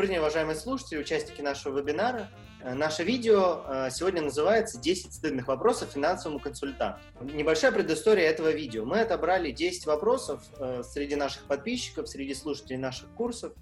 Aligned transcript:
Добрый 0.00 0.14
день, 0.14 0.20
уважаемые 0.20 0.56
слушатели, 0.56 0.98
участники 0.98 1.42
нашего 1.42 1.78
вебинара. 1.78 2.30
Э, 2.62 2.72
наше 2.72 3.04
видео 3.04 3.64
э, 3.68 3.90
сегодня 3.90 4.22
называется 4.22 4.80
«10 4.80 5.12
стыдных 5.12 5.46
вопросов 5.46 5.90
финансовому 5.90 6.40
консультанту». 6.40 6.98
Небольшая 7.20 7.70
предыстория 7.70 8.30
этого 8.30 8.50
видео. 8.50 8.86
Мы 8.86 9.02
отобрали 9.02 9.50
10 9.50 9.84
вопросов 9.84 10.42
э, 10.58 10.82
среди 10.84 11.16
наших 11.16 11.42
подписчиков, 11.42 12.08
среди 12.08 12.32
слушателей 12.32 12.78
наших 12.78 13.10
курсов. 13.10 13.52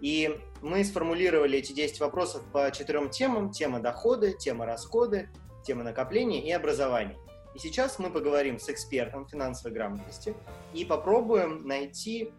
И 0.00 0.38
мы 0.62 0.84
сформулировали 0.84 1.58
эти 1.58 1.72
10 1.72 1.98
вопросов 1.98 2.44
по 2.52 2.70
четырем 2.70 3.10
темам. 3.10 3.50
Тема 3.50 3.80
доходы, 3.80 4.36
тема 4.38 4.66
расходы, 4.66 5.28
тема 5.66 5.82
накопления 5.82 6.40
и 6.40 6.52
образования. 6.52 7.16
И 7.56 7.58
сейчас 7.58 7.98
мы 7.98 8.10
поговорим 8.10 8.60
с 8.60 8.68
экспертом 8.68 9.26
финансовой 9.26 9.72
грамотности 9.72 10.36
и 10.72 10.84
попробуем 10.84 11.66
найти 11.66 12.32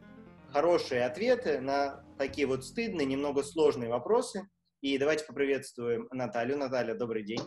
хорошие 0.51 1.05
ответы 1.05 1.59
на 1.61 2.03
такие 2.17 2.47
вот 2.47 2.65
стыдные, 2.65 3.05
немного 3.05 3.43
сложные 3.43 3.89
вопросы. 3.89 4.49
И 4.81 4.97
давайте 4.97 5.25
поприветствуем 5.25 6.07
Наталью. 6.11 6.57
Наталья, 6.57 6.95
добрый 6.95 7.23
день. 7.23 7.41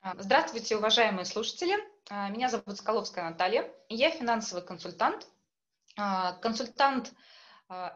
А, 0.00 0.14
здравствуйте, 0.18 0.76
уважаемые 0.76 1.24
слушатели. 1.24 1.74
А, 2.10 2.28
меня 2.28 2.48
зовут 2.48 2.76
Скаловская 2.76 3.24
Наталья. 3.24 3.70
Я 3.88 4.10
финансовый 4.10 4.64
консультант. 4.64 5.26
А, 5.96 6.32
консультант, 6.34 7.12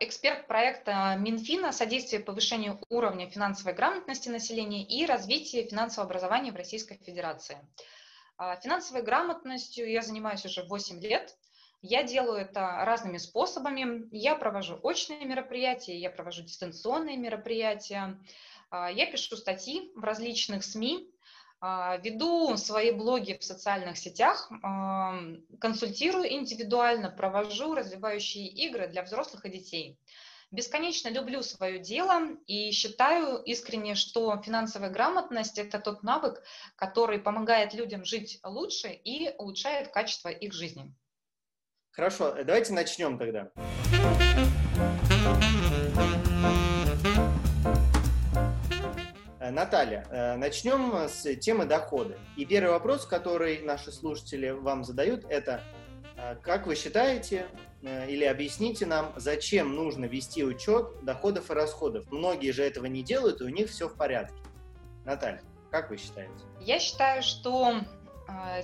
эксперт 0.01 0.49
проекта 0.49 1.15
Минфина 1.17 1.71
«Содействие 1.71 2.21
повышению 2.21 2.81
уровня 2.89 3.31
финансовой 3.31 3.73
грамотности 3.73 4.29
населения 4.29 4.85
и 4.85 5.07
развитие 5.07 5.69
финансового 5.69 6.09
образования 6.09 6.51
в 6.51 6.57
Российской 6.57 6.97
Федерации». 6.97 7.57
Финансовой 8.63 9.03
грамотностью 9.03 9.89
я 9.89 10.03
занимаюсь 10.03 10.45
уже 10.45 10.65
8 10.65 11.01
лет– 11.01 11.37
я 11.83 12.03
делаю 12.03 12.39
это 12.39 12.85
разными 12.85 13.19
способами. 13.19 14.09
Я 14.13 14.35
провожу 14.35 14.79
очные 14.83 15.25
мероприятия, 15.25 15.99
я 15.99 16.11
провожу 16.11 16.43
дистанционные 16.43 17.17
мероприятия, 17.17 18.19
а, 18.71 18.91
я 18.91 19.07
пишу 19.07 19.37
статьи 19.37 19.91
в 19.95 20.05
различных 20.05 20.63
СМИ, 20.63 21.11
а, 21.61 21.97
веду 21.99 22.57
свои 22.57 22.91
блоги 22.91 23.37
в 23.39 23.45
социальных 23.45 23.99
сетях, 23.99 24.51
консультирую 25.61 26.33
индивидуально, 26.33 27.11
провожу 27.11 27.75
развивающие 27.75 28.47
игры 28.47 28.89
для 28.89 29.03
взрослых 29.03 29.45
и 29.45 29.51
детей. 29.51 29.99
Бесконечно 30.51 31.09
люблю 31.09 31.43
свое 31.43 31.79
дело 31.79 32.37
и 32.47 32.73
считаю 32.73 33.41
искренне, 33.43 33.95
что 33.95 34.37
финансовая 34.43 34.91
грамотность– 34.91 35.59
это 35.61 35.79
тот 35.79 36.03
навык, 36.03 36.43
который 36.75 37.21
помогает 37.21 37.73
людям 37.73 38.05
жить 38.05 38.41
лучше 38.43 38.89
и 38.89 39.33
улучшает 39.39 39.93
качество 39.93 40.29
их 40.29 40.53
жизни. 40.53 40.93
Хорошо, 41.93 42.37
э, 42.37 42.45
давайте 42.45 42.73
начнем 42.73 43.19
тогда. 43.19 43.49
Э, 49.41 49.51
Наталья, 49.51 50.07
э, 50.09 50.37
начнем 50.37 51.09
с 51.09 51.35
темы 51.37 51.65
дохода. 51.65 52.17
И 52.37 52.45
первый 52.45 52.71
вопрос, 52.71 53.07
который 53.07 53.63
наши 53.63 53.91
слушатели 53.91 54.51
вам 54.51 54.85
задают, 54.85 55.25
это 55.29 55.63
как 56.43 56.67
вы 56.67 56.75
считаете 56.75 57.47
или 57.83 58.25
объясните 58.25 58.85
нам, 58.85 59.15
зачем 59.17 59.75
нужно 59.75 60.05
вести 60.05 60.45
учет 60.45 61.03
доходов 61.03 61.51
и 61.51 61.55
расходов? 61.55 62.05
Многие 62.11 62.51
же 62.51 62.63
этого 62.63 62.85
не 62.85 63.03
делают, 63.03 63.41
и 63.41 63.45
у 63.45 63.49
них 63.49 63.71
все 63.71 63.89
в 63.89 63.97
порядке. 63.97 64.37
Наталья, 65.07 65.43
как 65.71 65.89
вы 65.89 65.97
считаете? 65.97 66.45
Я 66.61 66.79
считаю, 66.79 67.23
что 67.23 67.77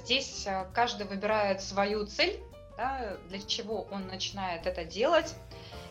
здесь 0.00 0.46
каждый 0.74 1.06
выбирает 1.06 1.62
свою 1.62 2.04
цель 2.04 2.42
да, 2.76 3.16
для 3.28 3.40
чего 3.40 3.86
он 3.90 4.06
начинает 4.06 4.66
это 4.66 4.84
делать. 4.84 5.34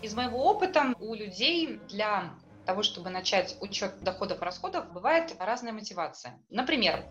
Из 0.02 0.14
моего 0.14 0.44
опыта 0.46 0.94
у 1.00 1.16
людей 1.16 1.80
для 1.90 2.34
того, 2.66 2.84
чтобы 2.84 3.10
начать 3.10 3.58
учет 3.62 4.00
доходов 4.02 4.42
и 4.42 4.46
расходов, 4.46 4.92
бывает 4.92 5.36
разная 5.40 5.74
мотивация. 5.74 6.40
Например, 6.50 7.06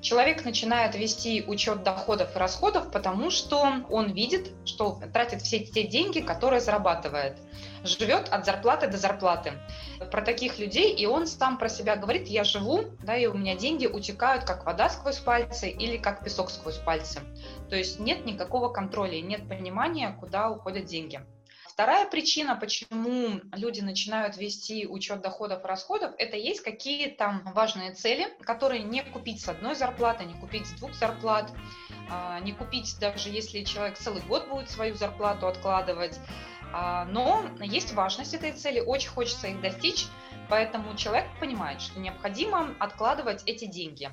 человек 0.00 0.44
начинает 0.44 0.94
вести 0.94 1.44
учет 1.46 1.82
доходов 1.82 2.34
и 2.34 2.38
расходов, 2.38 2.90
потому 2.90 3.30
что 3.30 3.60
он 3.90 4.12
видит, 4.12 4.52
что 4.64 5.00
тратит 5.12 5.42
все 5.42 5.60
те 5.60 5.84
деньги, 5.84 6.20
которые 6.20 6.60
зарабатывает 6.60 7.38
живет 7.84 8.28
от 8.28 8.44
зарплаты 8.44 8.88
до 8.88 8.96
зарплаты. 8.96 9.52
Про 10.10 10.22
таких 10.22 10.58
людей, 10.58 10.94
и 10.94 11.06
он 11.06 11.26
сам 11.26 11.58
про 11.58 11.68
себя 11.68 11.96
говорит, 11.96 12.28
я 12.28 12.44
живу, 12.44 12.84
да, 13.02 13.16
и 13.16 13.26
у 13.26 13.34
меня 13.34 13.56
деньги 13.56 13.86
утекают 13.86 14.44
как 14.44 14.64
вода 14.64 14.88
сквозь 14.88 15.18
пальцы 15.18 15.68
или 15.68 15.96
как 15.96 16.24
песок 16.24 16.50
сквозь 16.50 16.78
пальцы. 16.78 17.20
То 17.68 17.76
есть 17.76 17.98
нет 17.98 18.24
никакого 18.24 18.68
контроля, 18.68 19.20
нет 19.20 19.48
понимания, 19.48 20.16
куда 20.20 20.50
уходят 20.50 20.84
деньги. 20.86 21.20
Вторая 21.78 22.08
причина, 22.08 22.56
почему 22.56 23.40
люди 23.52 23.80
начинают 23.82 24.36
вести 24.36 24.84
учет 24.84 25.20
доходов 25.20 25.62
и 25.62 25.68
расходов, 25.68 26.12
это 26.18 26.36
есть 26.36 26.60
какие-то 26.60 27.40
важные 27.54 27.94
цели, 27.94 28.26
которые 28.40 28.82
не 28.82 29.04
купить 29.04 29.40
с 29.40 29.48
одной 29.48 29.76
зарплаты, 29.76 30.24
не 30.24 30.34
купить 30.34 30.66
с 30.66 30.72
двух 30.72 30.92
зарплат, 30.94 31.52
а, 32.10 32.40
не 32.40 32.50
купить 32.50 32.96
даже 32.98 33.28
если 33.28 33.62
человек 33.62 33.96
целый 33.96 34.22
год 34.22 34.48
будет 34.48 34.68
свою 34.68 34.96
зарплату 34.96 35.46
откладывать. 35.46 36.18
А, 36.72 37.04
но 37.04 37.44
есть 37.60 37.92
важность 37.92 38.34
этой 38.34 38.50
цели, 38.50 38.80
очень 38.80 39.10
хочется 39.10 39.46
их 39.46 39.60
достичь, 39.60 40.06
поэтому 40.48 40.96
человек 40.96 41.26
понимает, 41.38 41.80
что 41.80 42.00
необходимо 42.00 42.74
откладывать 42.80 43.44
эти 43.46 43.66
деньги. 43.66 44.10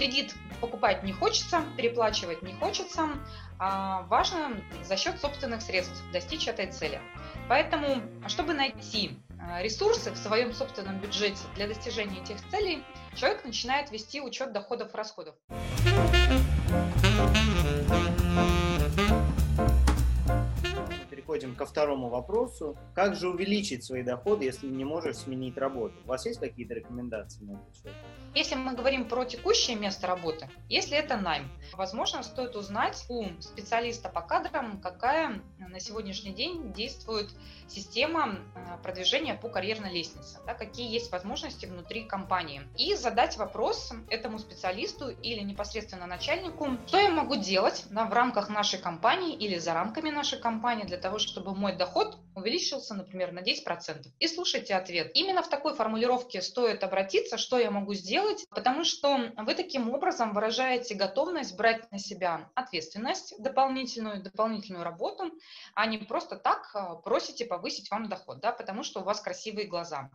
Кредит 0.00 0.34
покупать 0.62 1.02
не 1.02 1.12
хочется, 1.12 1.62
переплачивать 1.76 2.40
не 2.40 2.54
хочется, 2.54 3.10
а 3.58 4.04
важно 4.04 4.58
за 4.82 4.96
счет 4.96 5.20
собственных 5.20 5.60
средств 5.60 6.02
достичь 6.10 6.48
этой 6.48 6.72
цели. 6.72 6.98
Поэтому, 7.50 8.00
чтобы 8.26 8.54
найти 8.54 9.18
а, 9.38 9.60
ресурсы 9.60 10.10
в 10.10 10.16
своем 10.16 10.54
собственном 10.54 11.00
бюджете 11.00 11.42
для 11.54 11.68
достижения 11.68 12.22
этих 12.22 12.38
целей, 12.48 12.82
человек 13.14 13.44
начинает 13.44 13.90
вести 13.90 14.22
учет 14.22 14.54
доходов 14.54 14.94
и 14.94 14.96
расходов. 14.96 15.34
Переходим 21.40 21.54
ко 21.56 21.66
второму 21.66 22.08
вопросу. 22.08 22.76
Как 22.94 23.16
же 23.16 23.28
увеличить 23.28 23.84
свои 23.84 24.02
доходы, 24.02 24.44
если 24.44 24.66
не 24.66 24.84
можешь 24.84 25.16
сменить 25.16 25.56
работу? 25.56 25.94
У 26.04 26.08
вас 26.08 26.26
есть 26.26 26.40
какие-то 26.40 26.74
рекомендации 26.74 27.44
на 27.44 27.52
этот 27.52 27.74
счет? 27.74 27.92
Если 28.34 28.54
мы 28.54 28.74
говорим 28.74 29.08
про 29.08 29.24
текущее 29.24 29.76
место 29.76 30.06
работы, 30.06 30.48
если 30.68 30.96
это 30.96 31.16
найм, 31.16 31.48
возможно, 31.72 32.22
стоит 32.22 32.56
узнать 32.56 33.04
у 33.08 33.24
специалиста 33.40 34.08
по 34.08 34.20
кадрам, 34.20 34.80
какая 34.80 35.40
на 35.58 35.80
сегодняшний 35.80 36.32
день 36.32 36.72
действует 36.72 37.30
система 37.66 38.36
э, 38.54 38.82
продвижения 38.82 39.34
по 39.34 39.48
карьерной 39.48 39.92
лестнице, 39.92 40.38
да, 40.46 40.54
какие 40.54 40.92
есть 40.92 41.10
возможности 41.12 41.66
внутри 41.66 42.04
компании. 42.04 42.62
И 42.76 42.94
задать 42.94 43.36
вопрос 43.36 43.92
этому 44.08 44.38
специалисту 44.38 45.08
или 45.08 45.40
непосредственно 45.40 46.06
начальнику, 46.06 46.68
что 46.86 46.98
я 46.98 47.10
могу 47.10 47.36
делать 47.36 47.86
в 47.90 48.12
рамках 48.12 48.48
нашей 48.48 48.78
компании 48.78 49.34
или 49.34 49.58
за 49.58 49.74
рамками 49.74 50.10
нашей 50.10 50.38
компании 50.40 50.84
для 50.84 50.98
того, 50.98 51.18
чтобы 51.30 51.54
мой 51.54 51.76
доход 51.76 52.18
увеличился, 52.34 52.94
например, 52.94 53.32
на 53.32 53.40
10%. 53.40 54.06
И 54.18 54.28
слушайте 54.28 54.74
ответ. 54.74 55.12
Именно 55.14 55.42
в 55.42 55.48
такой 55.48 55.74
формулировке 55.74 56.42
стоит 56.42 56.82
обратиться, 56.82 57.38
что 57.38 57.58
я 57.58 57.70
могу 57.70 57.94
сделать, 57.94 58.44
потому 58.50 58.84
что 58.84 59.32
вы 59.36 59.54
таким 59.54 59.90
образом 59.90 60.32
выражаете 60.32 60.94
готовность 60.94 61.56
брать 61.56 61.90
на 61.92 61.98
себя 61.98 62.50
ответственность 62.54 63.34
дополнительную, 63.38 64.22
дополнительную 64.22 64.84
работу, 64.84 65.30
а 65.74 65.86
не 65.86 65.98
просто 65.98 66.36
так 66.36 66.70
а, 66.74 66.96
просите 66.96 67.44
повысить 67.44 67.90
вам 67.90 68.08
доход, 68.08 68.40
да, 68.40 68.52
потому 68.52 68.82
что 68.82 69.00
у 69.00 69.04
вас 69.04 69.20
красивые 69.20 69.68
глаза. 69.68 70.10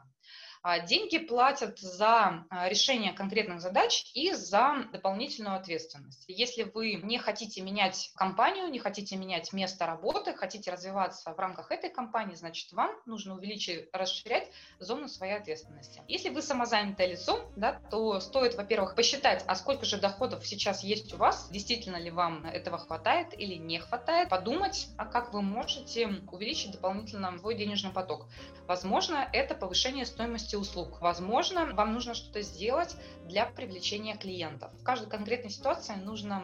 А, 0.68 0.80
деньги 0.80 1.20
платят 1.20 1.78
за 1.78 2.44
а, 2.50 2.68
решение 2.68 3.14
конкретных 3.14 3.62
задач 3.62 4.10
и 4.16 4.32
за 4.32 4.88
дополнительную 4.92 5.58
ответственность. 5.58 6.24
Если 6.28 6.64
вы 6.64 6.94
не 6.94 7.20
хотите 7.20 7.62
менять 7.62 8.10
компанию, 8.16 8.70
не 8.70 8.80
хотите 8.80 9.16
менять 9.16 9.54
место 9.54 9.86
работы, 9.86 10.34
хотите 10.34 10.72
развиваться 10.72 11.36
в 11.36 11.38
рамках 11.38 11.70
этой 11.70 11.92
компании, 11.92 12.34
значит, 12.34 12.74
вам 12.74 12.90
нужно 13.06 13.36
увеличить, 13.36 13.90
расширять 13.94 14.50
зону 14.80 15.08
своей 15.08 15.34
ответственности. 15.38 16.02
Если 16.08 16.30
вы 16.30 16.42
самозанятое 16.42 17.10
лицо, 17.10 17.48
да, 17.56 17.80
то 17.92 18.20
стоит, 18.20 18.56
во-первых, 18.56 18.96
посчитать, 18.96 19.44
а 19.46 19.54
сколько 19.54 19.86
же 19.86 19.98
доходов 19.98 20.48
сейчас 20.48 20.84
есть 20.84 21.14
у 21.14 21.18
вас, 21.18 21.48
действительно 21.52 21.98
ли 21.98 22.10
вам 22.10 22.44
этого 22.44 22.80
хватает 22.80 23.40
или 23.40 23.54
не 23.54 23.78
хватает, 23.78 24.30
подумать, 24.30 24.88
а 24.98 25.06
как 25.06 25.32
вы 25.32 25.44
можете 25.44 26.08
увеличить 26.32 26.72
дополнительно 26.72 27.38
свой 27.38 27.54
денежный 27.54 27.92
поток. 27.92 28.26
Возможно, 28.66 29.30
это 29.32 29.54
повышение 29.54 30.08
стоимости 30.08 30.55
стоимости 30.56 30.70
услуг. 30.70 31.02
Возможно, 31.02 31.74
вам 31.74 31.94
нужно 31.94 32.14
что-то 32.14 32.42
сделать 32.42 32.96
для 33.26 33.46
привлечения 33.46 34.16
клиентов. 34.16 34.72
В 34.80 34.84
каждой 34.84 35.10
конкретной 35.10 35.52
ситуации 35.52 35.96
нужно 35.96 36.44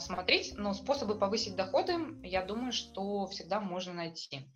смотреть, 0.00 0.54
но 0.56 0.74
способы 0.74 1.18
повысить 1.18 1.56
доходы, 1.56 1.94
я 2.22 2.44
думаю, 2.44 2.72
что 2.72 3.26
всегда 3.26 3.60
можно 3.60 3.92
найти. 3.92 4.46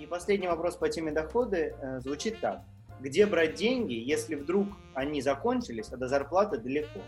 И 0.00 0.06
последний 0.06 0.48
вопрос 0.48 0.76
по 0.76 0.88
теме 0.88 1.12
доходы 1.12 1.74
э, 1.80 2.00
звучит 2.00 2.40
так. 2.40 2.62
Где 3.00 3.26
брать 3.26 3.56
деньги, 3.56 3.94
если 3.94 4.36
вдруг 4.36 4.68
они 4.94 5.20
закончились, 5.20 5.88
а 5.92 5.96
до 5.96 6.08
зарплаты 6.08 6.58
далеко? 6.58 7.00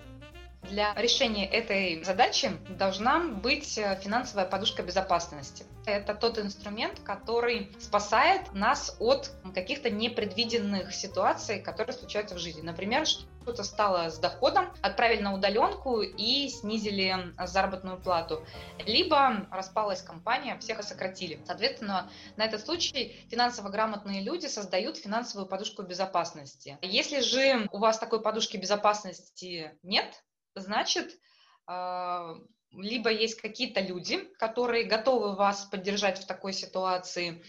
Для 0.69 0.93
решения 0.95 1.47
этой 1.47 2.05
задачи 2.05 2.51
должна 2.69 3.21
быть 3.21 3.79
э, 3.79 3.99
финансовая 4.03 4.45
подушка 4.45 4.83
безопасности. 4.83 5.65
Это 5.87 6.15
тот 6.15 6.39
инструмент, 6.39 7.01
который 7.01 7.73
спасает 7.81 8.53
нас 8.53 8.95
от 9.01 9.31
каких-то 9.55 9.89
непредвиденных 9.89 10.95
ситуаций, 10.95 11.61
которые 11.61 11.95
случаются 11.95 12.35
в 12.35 12.39
жизни. 12.39 12.61
Например, 12.61 13.07
что-то 13.07 13.63
стало 13.65 14.11
с 14.11 14.19
доходом, 14.19 14.71
отправили 14.83 15.23
на 15.23 15.33
удаленку 15.33 16.03
и 16.03 16.49
снизили 16.51 17.33
заработную 17.47 17.99
плату. 17.99 18.45
Либо 18.85 19.47
распалась 19.51 20.03
компания, 20.03 20.59
всех 20.59 20.83
сократили. 20.83 21.41
Соответственно, 21.47 22.11
на 22.37 22.45
этот 22.45 22.61
случай 22.63 23.27
финансово 23.31 23.71
грамотные 23.71 24.23
люди 24.23 24.47
создают 24.47 24.99
финансовую 24.99 25.49
подушку 25.49 25.83
безопасности. 25.83 26.77
Если 26.83 27.21
же 27.21 27.67
у 27.73 27.79
вас 27.79 27.99
такой 27.99 28.21
подушки 28.21 28.59
безопасности 28.59 29.73
нет, 29.83 30.23
значит, 30.55 31.19
а, 31.67 32.35
либо 32.73 33.11
есть 33.11 33.41
какие-то 33.41 33.81
люди, 33.81 34.19
которые 34.39 34.85
готовы 34.85 35.35
вас 35.35 35.65
поддержать 35.65 36.19
в 36.19 36.27
такой 36.27 36.53
ситуации, 36.53 37.43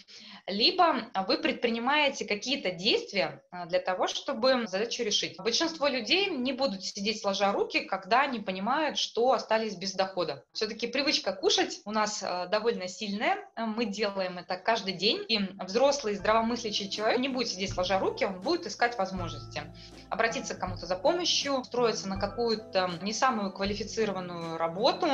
либо 0.48 1.10
вы 1.27 1.38
предпринимаете 1.38 2.25
какие-то 2.25 2.71
действия 2.71 3.44
а, 3.51 3.66
для 3.66 3.80
того, 3.80 4.07
чтобы 4.07 4.66
задачу 4.68 5.04
решить. 5.04 5.38
Большинство 5.38 5.88
людей 5.88 6.30
не 6.30 6.54
будут 6.54 6.83
сидеть 6.83 7.21
сложа 7.21 7.51
руки, 7.51 7.81
когда 7.81 8.21
они 8.21 8.39
понимают, 8.39 8.98
что 8.98 9.33
остались 9.33 9.75
без 9.75 9.94
дохода. 9.94 10.44
Все-таки 10.54 10.88
привычка 10.88 11.33
кушать 11.33 11.81
у 11.86 11.92
нас 11.92 12.24
а, 12.24 12.48
довольно 12.48 12.88
сильная, 12.88 13.38
мы 13.56 13.86
делаем 13.86 14.38
это 14.38 14.57
каждый 14.57 14.94
день, 14.94 15.24
и 15.27 15.39
взрослый 15.63 16.15
здравомыслящий 16.15 16.89
человек 16.89 17.19
не 17.19 17.30
будет 17.30 17.50
сидеть 17.50 17.74
сложа 17.74 18.00
руки, 18.00 18.24
он 18.25 18.42
будет 18.42 18.65
искать 18.65 18.98
возможности 18.98 19.63
обратиться 20.10 20.56
к 20.56 20.60
кому-то 20.60 20.86
за 20.86 20.95
помощью, 20.95 21.54
устроиться 21.60 22.07
на 22.07 22.19
какую-то 22.19 23.00
не 23.01 23.13
самую 23.13 23.51
квалифицированную 23.51 24.57
работу, 24.57 25.09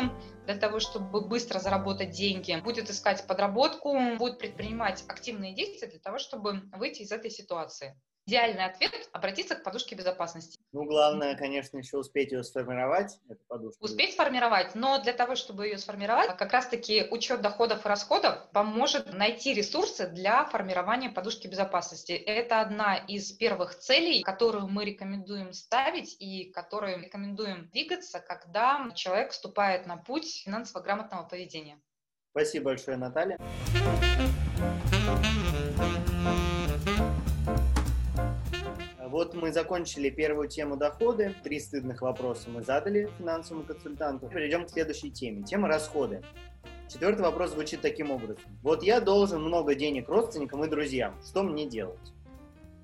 для 0.46 0.56
того, 0.56 0.80
чтобы 0.80 1.22
быстро 1.22 1.60
заработать 1.60 2.12
деньги, 2.12 2.60
будет 2.62 2.90
искать 2.90 3.26
подработку, 3.28 3.98
будет 4.18 4.40
предпринимать 4.40 5.04
активные 5.08 5.54
действия 5.54 5.88
для 5.88 6.00
того, 6.00 6.18
чтобы 6.18 6.62
выйти 6.74 7.02
из 7.02 7.12
этой 7.12 7.32
ситуации. 7.32 8.00
Идеальный 8.27 8.66
ответ– 8.66 8.92
обратиться 9.12 9.54
к 9.54 9.62
подушке 9.62 9.94
безопасности. 9.94 10.57
Ну, 10.72 10.86
главное, 10.86 11.36
конечно, 11.36 11.77
еще 11.77 11.98
успеть 11.98 12.31
ее 12.31 12.44
сформировать, 12.44 13.19
эту 13.30 13.44
подушку. 13.48 13.86
Успеть 13.86 14.13
сформировать, 14.13 14.74
но 14.74 15.00
для 15.00 15.13
того, 15.13 15.36
чтобы 15.36 15.68
ее 15.68 15.77
сформировать, 15.77 16.36
как 16.36 16.51
раз-таки 16.51 17.06
учет 17.12 17.42
доходов 17.42 17.86
и 17.86 17.88
расходов 17.88 18.50
поможет 18.51 19.13
найти 19.13 19.54
ресурсы 19.54 20.07
для 20.07 20.44
формирования 20.45 21.12
подушки 21.12 21.48
безопасности. 21.48 22.13
Это 22.13 22.62
одна 22.62 22.98
из 22.98 23.31
первых 23.31 23.77
целей, 23.77 24.24
которую 24.24 24.69
мы 24.69 24.86
рекомендуем 24.86 25.54
ставить 25.54 26.16
и 26.19 26.45
которую 26.45 27.04
рекомендуем 27.04 27.69
двигаться, 27.69 28.19
когда 28.19 28.89
человек 28.95 29.33
вступает 29.33 29.86
на 29.86 29.98
путь 29.98 30.42
финансово 30.44 30.81
грамотного 30.81 31.27
поведения. 31.27 31.80
Спасибо 32.31 32.66
большое, 32.66 32.98
Наталья. 32.98 33.38
Вот 39.07 39.36
мы 39.36 39.52
закончили 39.52 40.10
первую 40.10 40.48
тему 40.48 40.78
доходы. 40.78 41.36
Три 41.44 41.60
стыдных 41.60 42.02
вопроса 42.02 42.50
мы 42.50 42.63
задали 42.63 43.10
финансовому 43.19 43.63
консультанту. 43.63 44.28
Перейдем 44.30 44.66
к 44.66 44.69
следующей 44.69 45.12
теме. 45.12 45.44
Тема 45.44 45.68
расходы. 45.68 46.24
Четвертый 46.90 47.22
вопрос 47.22 47.52
звучит 47.52 47.81
таким 47.81 48.10
образом. 48.10 48.44
Вот 48.63 48.81
я 48.81 49.00
должен 49.00 49.44
много 49.44 49.75
денег 49.75 50.10
родственникам 50.10 50.63
и 50.63 50.68
друзьям. 50.68 51.16
Что 51.24 51.44
мне 51.44 51.68
делать? 51.68 52.00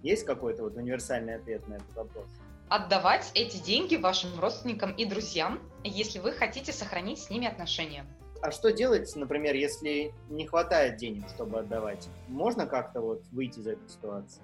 Есть 0.03 0.25
какой-то 0.25 0.63
вот 0.63 0.75
универсальный 0.75 1.35
ответ 1.35 1.68
на 1.68 1.75
этот 1.75 1.95
вопрос? 1.95 2.27
Отдавать 2.69 3.31
эти 3.33 3.57
деньги 3.57 3.95
вашим 3.95 4.39
родственникам 4.39 4.94
и 4.94 5.06
друзьям, 5.06 5.59
если 5.83 6.19
вы 6.19 6.33
хотите 6.33 6.71
сохранить 6.71 7.19
с 7.19 7.29
ними 7.31 7.47
отношения. 7.47 8.06
А 8.44 8.51
что 8.51 8.71
делать, 8.71 9.12
например, 9.15 9.56
если 9.56 10.13
не 10.29 10.47
хватает 10.47 10.97
денег, 10.97 11.29
чтобы 11.29 11.59
отдавать? 11.59 12.07
Можно 12.27 12.65
как-то 12.65 13.01
вот 13.01 13.24
выйти 13.31 13.59
из 13.59 13.67
этой 13.67 13.88
ситуации? 13.89 14.41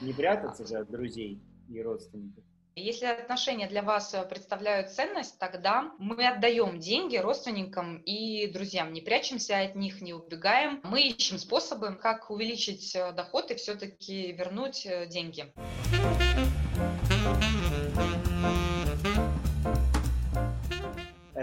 Не 0.00 0.12
прятаться 0.12 0.66
же 0.66 0.76
от 0.76 0.90
друзей 0.90 1.40
и 1.68 1.82
родственников. 1.82 2.44
Если 2.80 3.06
отношения 3.06 3.66
для 3.66 3.82
вас 3.82 4.14
э, 4.14 4.24
представляют 4.24 4.90
ценность, 4.90 5.36
тогда 5.40 5.90
мы 5.98 6.24
отдаем 6.28 6.78
деньги 6.78 7.16
родственникам 7.16 7.96
и 8.04 8.46
друзьям, 8.52 8.92
не 8.92 9.00
прячемся 9.00 9.58
от 9.58 9.74
них, 9.74 10.00
не 10.00 10.14
убегаем. 10.14 10.80
Мы 10.84 11.08
ищем 11.08 11.38
способы, 11.38 11.96
как 11.96 12.30
увеличить 12.30 12.94
э, 12.94 13.12
доход 13.12 13.50
и 13.50 13.56
все-таки 13.56 14.32
вернуть 14.32 14.86
э, 14.86 15.08
деньги. 15.08 15.52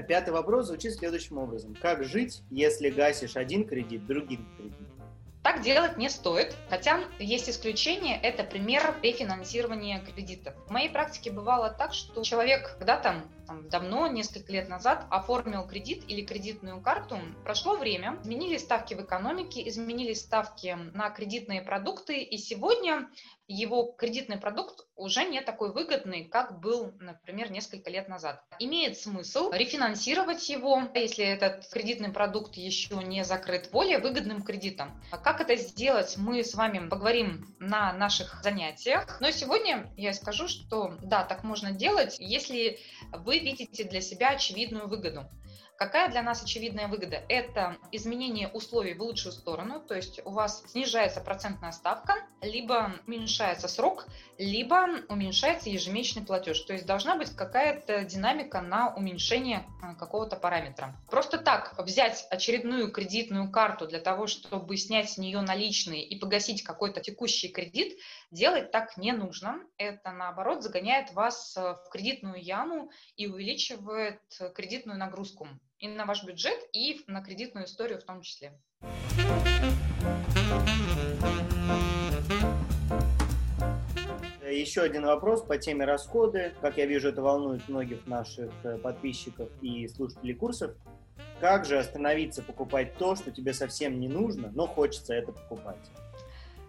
Пятый 0.07 0.31
вопрос 0.31 0.67
звучит 0.67 0.93
следующим 0.93 1.37
образом. 1.37 1.75
Как 1.81 2.05
жить, 2.05 2.43
если 2.49 2.89
гасишь 2.89 3.35
один 3.35 3.67
кредит 3.67 4.05
другим 4.05 4.47
кредитом? 4.57 4.84
Так 5.45 5.61
делать 5.61 5.95
не 5.95 6.09
стоит, 6.09 6.57
хотя 6.71 7.01
есть 7.19 7.47
исключение, 7.51 8.19
это 8.19 8.43
пример 8.43 8.95
рефинансирования 9.03 9.99
кредита. 9.99 10.55
В 10.65 10.71
моей 10.71 10.89
практике 10.89 11.29
бывало 11.29 11.69
так, 11.69 11.93
что 11.93 12.23
человек 12.23 12.77
когда-то 12.79 13.21
там, 13.45 13.69
давно, 13.69 14.07
несколько 14.07 14.51
лет 14.51 14.69
назад, 14.69 15.05
оформил 15.09 15.67
кредит 15.67 16.03
или 16.07 16.25
кредитную 16.25 16.81
карту. 16.81 17.17
Прошло 17.43 17.75
время, 17.77 18.19
изменились 18.23 18.61
ставки 18.61 18.93
в 18.93 19.01
экономике, 19.01 19.67
изменились 19.67 20.21
ставки 20.21 20.77
на 20.93 21.09
кредитные 21.09 21.61
продукты, 21.61 22.21
и 22.21 22.37
сегодня 22.37 23.09
его 23.47 23.83
кредитный 23.83 24.37
продукт 24.37 24.87
уже 24.95 25.25
не 25.25 25.41
такой 25.41 25.71
выгодный, 25.71 26.25
как 26.25 26.59
был, 26.59 26.93
например, 26.99 27.51
несколько 27.51 27.89
лет 27.91 28.07
назад. 28.07 28.43
Имеет 28.59 28.97
смысл 28.97 29.51
рефинансировать 29.51 30.47
его, 30.49 30.81
если 30.95 31.25
этот 31.25 31.67
кредитный 31.69 32.11
продукт 32.11 32.55
еще 32.55 32.95
не 32.95 33.23
закрыт, 33.23 33.69
более 33.71 33.99
выгодным 33.99 34.41
кредитом. 34.41 34.99
А 35.11 35.17
как 35.17 35.41
это 35.41 35.55
сделать, 35.57 36.15
мы 36.17 36.43
с 36.43 36.55
вами 36.55 36.87
поговорим 36.87 37.55
на 37.59 37.93
наших 37.93 38.41
занятиях. 38.41 39.19
Но 39.21 39.29
сегодня 39.31 39.91
я 39.95 40.13
скажу, 40.13 40.47
что 40.47 40.95
да, 41.03 41.23
так 41.23 41.43
можно 41.43 41.71
делать, 41.71 42.15
если 42.19 42.79
вы 43.11 43.34
видите 43.39 43.83
для 43.83 44.01
себя 44.01 44.31
очевидную 44.31 44.87
выгоду. 44.87 45.25
Какая 45.77 46.09
для 46.09 46.23
нас 46.23 46.41
очевидная 46.41 46.87
выгода? 46.87 47.21
Это 47.27 47.77
изменение 47.91 48.47
условий 48.47 48.93
в 48.93 49.01
лучшую 49.01 49.33
сторону, 49.33 49.81
то 49.81 49.93
есть 49.93 50.21
у 50.23 50.29
вас 50.29 50.63
снижается 50.67 51.19
процентная 51.19 51.73
ставка, 51.73 52.13
либо 52.41 52.93
уменьшается 53.05 53.67
срок, 53.67 54.07
либо 54.37 54.87
уменьшается 55.09 55.69
ежемесячный 55.69 56.25
платеж. 56.25 56.61
То 56.61 56.71
есть 56.71 56.85
должна 56.85 57.17
быть 57.17 57.35
какая-то 57.35 58.05
динамика 58.05 58.61
на 58.61 58.95
уменьшение 58.95 59.65
э, 59.83 59.95
какого-то 59.95 60.37
параметра. 60.37 60.95
Просто 61.09 61.37
так 61.39 61.75
взять 61.77 62.25
очередную 62.29 62.89
кредитную 62.91 63.51
карту 63.51 63.85
для 63.85 63.99
того, 63.99 64.27
чтобы 64.27 64.77
снять 64.77 65.09
с 65.09 65.17
нее 65.17 65.41
наличные 65.41 66.05
и 66.05 66.17
погасить 66.17 66.63
какой-то 66.63 67.01
текущий 67.01 67.49
кредит, 67.49 67.99
делать 68.31 68.71
так 68.71 68.95
не 68.95 69.11
нужно. 69.11 69.59
Это, 69.77 70.11
наоборот, 70.11 70.63
загоняет 70.63 71.11
вас 71.11 71.57
э, 71.57 71.75
в 71.85 71.89
кредитную 71.89 72.41
яму 72.41 72.91
и 73.17 73.27
увеличивает 73.27 74.21
кредитную 74.53 74.97
нагрузку 74.97 75.49
и 75.79 75.87
на 75.87 76.05
ваш 76.05 76.23
бюджет, 76.23 76.59
и 76.73 77.03
на 77.07 77.21
кредитную 77.21 77.65
историю 77.65 77.99
в 77.99 78.03
том 78.03 78.21
числе. 78.21 78.53
Еще 84.43 84.81
один 84.81 85.05
вопрос 85.05 85.43
по 85.43 85.57
теме 85.57 85.85
расходы. 85.85 86.53
Как 86.61 86.77
я 86.77 86.85
вижу, 86.85 87.09
это 87.09 87.21
волнует 87.21 87.67
многих 87.67 88.07
наших 88.07 88.51
э, 88.63 88.77
подписчиков 88.77 89.49
и 89.61 89.87
слушателей 89.87 90.33
курсов. 90.33 90.71
Как 91.39 91.65
же 91.65 91.77
остановиться 91.77 92.41
покупать 92.41 92.97
то, 92.97 93.15
что 93.15 93.31
тебе 93.31 93.53
совсем 93.53 93.99
не 93.99 94.07
нужно, 94.07 94.51
но 94.53 94.67
хочется 94.67 95.13
это 95.13 95.31
покупать? 95.33 95.77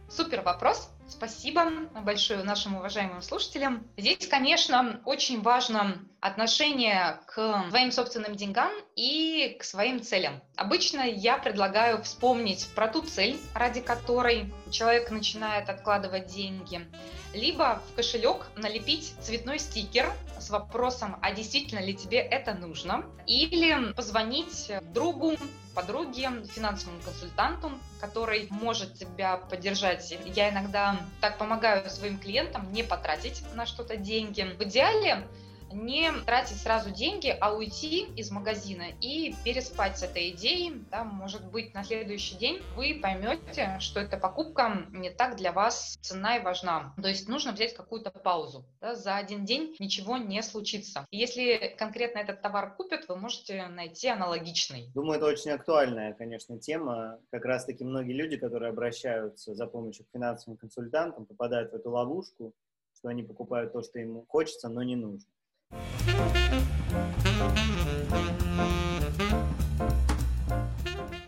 Супер 0.08 0.42
вопрос. 0.42 0.90
Спасибо 1.08 1.70
большое 2.02 2.42
нашим 2.42 2.76
уважаемым 2.76 3.22
слушателям. 3.22 3.86
Здесь, 3.96 4.26
конечно, 4.26 5.00
очень 5.04 5.40
важно 5.40 5.98
отношение 6.20 7.20
к 7.26 7.66
своим 7.70 7.92
собственным 7.92 8.34
деньгам 8.34 8.70
и 8.96 9.56
к 9.58 9.64
своим 9.64 10.02
целям. 10.02 10.42
Обычно 10.56 11.00
я 11.00 11.38
предлагаю 11.38 12.02
вспомнить 12.02 12.68
про 12.74 12.88
ту 12.88 13.02
цель, 13.02 13.38
ради 13.54 13.80
которой 13.80 14.52
человек 14.70 15.10
начинает 15.10 15.68
откладывать 15.68 16.26
деньги, 16.26 16.86
либо 17.34 17.82
в 17.90 17.96
кошелек 17.96 18.46
налепить 18.56 19.14
цветной 19.20 19.58
стикер 19.58 20.12
с 20.38 20.50
вопросом, 20.50 21.16
а 21.22 21.32
действительно 21.32 21.80
ли 21.80 21.94
тебе 21.94 22.18
это 22.18 22.54
нужно, 22.54 23.04
или 23.26 23.92
позвонить 23.92 24.70
другу, 24.92 25.36
подруге, 25.74 26.30
финансовому 26.54 27.00
консультанту, 27.02 27.70
который 28.00 28.48
может 28.50 28.94
тебя 28.94 29.36
поддержать. 29.36 30.16
Я 30.24 30.50
иногда 30.50 30.98
так 31.20 31.38
помогаю 31.38 31.88
своим 31.90 32.18
клиентам 32.18 32.72
не 32.72 32.82
потратить 32.82 33.42
на 33.54 33.66
что-то 33.66 33.96
деньги. 33.96 34.42
В 34.42 34.62
идеале 34.62 35.26
не 35.72 36.10
тратить 36.24 36.58
сразу 36.58 36.90
деньги, 36.90 37.36
а 37.40 37.54
уйти 37.54 38.06
из 38.16 38.30
магазина 38.30 38.84
и 39.00 39.34
переспать 39.44 39.98
с 39.98 40.02
этой 40.02 40.30
идеей. 40.30 40.84
Да, 40.90 41.04
может 41.04 41.50
быть, 41.50 41.74
на 41.74 41.84
следующий 41.84 42.36
день 42.36 42.62
вы 42.76 42.98
поймете, 43.02 43.76
что 43.80 44.00
эта 44.00 44.16
покупка 44.16 44.86
не 44.92 45.10
так 45.10 45.36
для 45.36 45.52
вас 45.52 45.96
цена 46.00 46.36
и 46.36 46.42
важна. 46.42 46.94
То 47.00 47.08
есть 47.08 47.28
нужно 47.28 47.52
взять 47.52 47.74
какую-то 47.74 48.10
паузу. 48.10 48.64
Да, 48.80 48.94
за 48.94 49.16
один 49.16 49.44
день 49.44 49.74
ничего 49.78 50.16
не 50.16 50.42
случится. 50.42 51.06
Если 51.10 51.74
конкретно 51.78 52.18
этот 52.18 52.42
товар 52.42 52.74
купят, 52.74 53.08
вы 53.08 53.16
можете 53.16 53.66
найти 53.68 54.08
аналогичный. 54.08 54.90
Думаю, 54.94 55.18
это 55.18 55.26
очень 55.26 55.50
актуальная, 55.50 56.14
конечно, 56.14 56.58
тема. 56.58 57.18
Как 57.30 57.44
раз-таки 57.44 57.84
многие 57.84 58.12
люди, 58.12 58.36
которые 58.36 58.70
обращаются 58.70 59.54
за 59.54 59.66
помощью 59.66 60.04
к 60.06 60.08
финансовым 60.12 60.56
консультантам, 60.56 61.26
попадают 61.26 61.72
в 61.72 61.74
эту 61.74 61.90
ловушку, 61.90 62.54
что 62.94 63.08
они 63.08 63.22
покупают 63.22 63.72
то, 63.72 63.82
что 63.82 63.98
им 63.98 64.24
хочется, 64.26 64.68
но 64.68 64.82
не 64.82 64.96
нужно. 64.96 65.30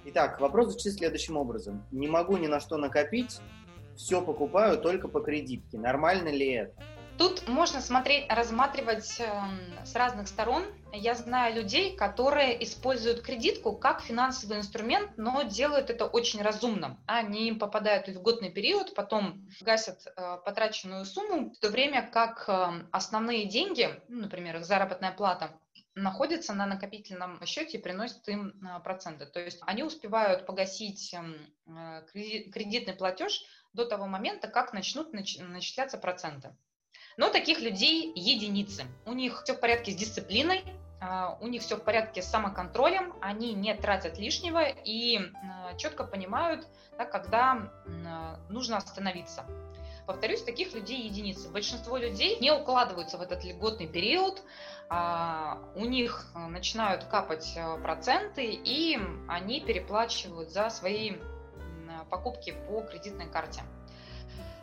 Итак, 0.04 0.40
вопрос 0.40 0.70
звучит 0.70 0.94
следующим 0.94 1.36
образом. 1.36 1.84
Не 1.92 2.08
могу 2.08 2.36
ни 2.38 2.48
на 2.48 2.58
что 2.58 2.76
накопить, 2.76 3.40
все 3.94 4.20
покупаю 4.20 4.78
только 4.78 5.06
по 5.06 5.20
кредитке. 5.20 5.78
Нормально 5.78 6.30
ли 6.30 6.54
это? 6.54 6.72
Тут 7.18 7.48
можно 7.48 7.80
смотреть, 7.80 8.30
рассматривать 8.30 9.18
эм, 9.18 9.84
с 9.84 9.96
разных 9.96 10.28
сторон. 10.28 10.64
Я 10.92 11.16
знаю 11.16 11.56
людей, 11.56 11.96
которые 11.96 12.62
используют 12.62 13.22
кредитку 13.22 13.76
как 13.76 14.00
финансовый 14.02 14.58
инструмент, 14.58 15.10
но 15.16 15.42
делают 15.42 15.90
это 15.90 16.06
очень 16.06 16.40
разумно. 16.40 17.02
Они 17.06 17.52
попадают 17.52 18.06
в 18.06 18.12
льготный 18.12 18.52
период, 18.52 18.94
потом 18.94 19.48
гасят 19.60 19.98
э, 20.06 20.38
потраченную 20.44 21.04
сумму, 21.04 21.50
в 21.50 21.58
то 21.58 21.70
время 21.70 22.08
как 22.08 22.48
эм, 22.48 22.88
основные 22.92 23.46
деньги, 23.46 23.90
ну, 24.06 24.20
например, 24.20 24.58
их 24.58 24.64
заработная 24.64 25.10
плата, 25.10 25.58
находятся 25.96 26.54
на 26.54 26.66
накопительном 26.66 27.44
счете 27.46 27.78
и 27.78 27.82
приносят 27.82 28.28
им 28.28 28.54
э, 28.64 28.80
проценты. 28.80 29.26
То 29.26 29.40
есть 29.40 29.58
они 29.62 29.82
успевают 29.82 30.46
погасить 30.46 31.12
эм, 31.14 31.34
э, 31.66 32.06
кредитный 32.12 32.94
платеж 32.94 33.42
до 33.72 33.86
того 33.86 34.06
момента, 34.06 34.46
как 34.46 34.72
начнут 34.72 35.12
начисляться 35.12 35.98
проценты. 35.98 36.54
Но 37.18 37.30
таких 37.30 37.60
людей 37.60 38.12
единицы. 38.14 38.84
У 39.04 39.12
них 39.12 39.42
все 39.42 39.54
в 39.54 39.60
порядке 39.60 39.90
с 39.90 39.96
дисциплиной, 39.96 40.64
а, 41.00 41.36
у 41.40 41.48
них 41.48 41.62
все 41.62 41.76
в 41.76 41.82
порядке 41.82 42.22
с 42.22 42.26
самоконтролем, 42.26 43.12
они 43.20 43.54
не 43.54 43.74
тратят 43.74 44.18
лишнего 44.18 44.64
и 44.68 45.18
а, 45.18 45.74
четко 45.76 46.04
понимают, 46.04 46.66
да, 46.96 47.04
когда 47.04 47.70
а, 48.06 48.38
нужно 48.48 48.76
остановиться. 48.76 49.44
Повторюсь, 50.06 50.44
таких 50.44 50.72
людей 50.74 51.02
единицы. 51.02 51.50
Большинство 51.50 51.96
людей 51.96 52.38
не 52.38 52.52
укладываются 52.52 53.18
в 53.18 53.20
этот 53.20 53.44
льготный 53.44 53.86
период, 53.86 54.42
у 54.90 55.84
них 55.84 56.28
начинают 56.34 57.04
капать 57.04 57.58
проценты, 57.82 58.46
и 58.46 58.98
они 59.28 59.60
переплачивают 59.60 60.50
за 60.50 60.70
свои 60.70 61.16
покупки 62.08 62.54
по 62.66 62.80
кредитной 62.80 63.26
карте. 63.26 63.60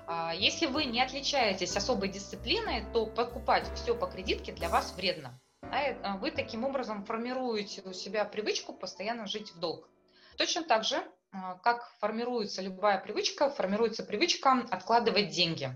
А, 0.08 0.34
если 0.34 0.68
вы 0.68 0.86
не 0.86 1.02
отличаетесь 1.02 1.76
особой 1.76 2.10
дисциплиной, 2.10 2.86
то 2.94 3.06
покупать 3.06 3.70
все 3.76 3.96
по 3.96 4.08
кредитке 4.08 4.52
для 4.52 4.70
вас 4.70 4.94
вредно. 4.96 5.40
А, 5.62 6.18
вы 6.18 6.32
таким 6.32 6.64
образом 6.64 7.06
формируете 7.06 7.82
у 7.82 7.94
себя 7.94 8.26
привычку 8.26 8.74
постоянно 8.74 9.28
жить 9.28 9.52
в 9.52 9.60
долг. 9.60 9.90
Точно 10.38 10.64
так 10.64 10.84
же, 10.84 11.04
а, 11.32 11.56
как 11.56 11.90
формируется 12.00 12.62
любая 12.62 13.00
привычка, 13.00 13.50
формируется 13.50 14.04
привычка 14.04 14.66
откладывать 14.70 15.30
деньги. 15.30 15.76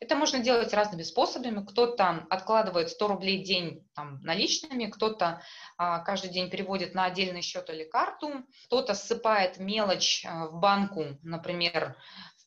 Это 0.00 0.14
можно 0.14 0.38
делать 0.38 0.72
разными 0.72 1.02
способами. 1.02 1.64
Кто-то 1.64 2.26
откладывает 2.30 2.90
100 2.90 3.08
рублей 3.08 3.42
в 3.42 3.46
день 3.46 3.84
там, 3.94 4.20
наличными, 4.20 4.86
кто-то 4.86 5.42
а, 5.76 6.00
каждый 6.00 6.30
день 6.30 6.50
переводит 6.50 6.94
на 6.94 7.06
отдельный 7.06 7.42
счет 7.42 7.68
или 7.70 7.84
карту, 7.84 8.44
кто-то 8.66 8.94
ссыпает 8.94 9.58
мелочь 9.58 10.24
а, 10.24 10.46
в 10.48 10.60
банку, 10.60 11.18
например, 11.22 11.96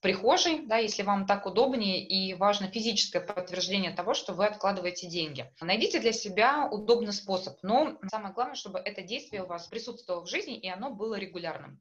прихожей, 0.01 0.65
да, 0.65 0.77
если 0.77 1.03
вам 1.03 1.25
так 1.25 1.45
удобнее 1.45 2.03
и 2.03 2.33
важно 2.33 2.67
физическое 2.67 3.21
подтверждение 3.21 3.91
того, 3.91 4.13
что 4.13 4.33
вы 4.33 4.47
откладываете 4.47 5.07
деньги. 5.07 5.45
Найдите 5.61 5.99
для 5.99 6.11
себя 6.11 6.67
удобный 6.69 7.13
способ, 7.13 7.57
но 7.61 7.97
самое 8.09 8.33
главное, 8.33 8.55
чтобы 8.55 8.79
это 8.79 9.01
действие 9.01 9.43
у 9.43 9.47
вас 9.47 9.67
присутствовало 9.67 10.25
в 10.25 10.29
жизни 10.29 10.57
и 10.57 10.67
оно 10.67 10.91
было 10.91 11.15
регулярным. 11.15 11.79